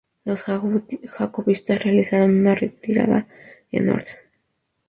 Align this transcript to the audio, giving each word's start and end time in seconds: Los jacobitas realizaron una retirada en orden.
Los 0.25 0.41
jacobitas 0.45 1.83
realizaron 1.83 2.35
una 2.35 2.55
retirada 2.55 3.27
en 3.71 3.89
orden. 3.89 4.15